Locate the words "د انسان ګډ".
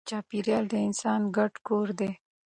0.69-1.53